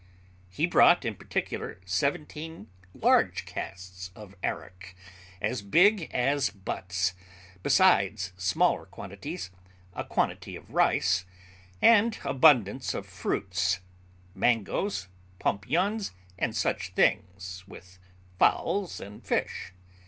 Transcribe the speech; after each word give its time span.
He 0.49 0.65
brought, 0.65 1.05
in 1.05 1.13
particular, 1.13 1.79
seventeen 1.85 2.71
large 2.91 3.45
casks 3.45 4.09
of 4.15 4.33
arrack, 4.43 4.95
as 5.39 5.61
big 5.61 6.09
as 6.11 6.49
butts, 6.49 7.13
besides 7.61 8.33
smaller 8.35 8.87
quantities, 8.87 9.51
a 9.93 10.03
quantity 10.03 10.55
of 10.55 10.73
rice, 10.73 11.25
and 11.83 12.17
abundance 12.23 12.95
of 12.95 13.05
fruits, 13.05 13.79
mangoes, 14.33 15.07
pompions, 15.39 16.09
and 16.39 16.55
such 16.55 16.93
things, 16.95 17.63
with 17.67 17.99
fowls 18.39 18.99
and 18.99 19.23
fish. 19.23 19.71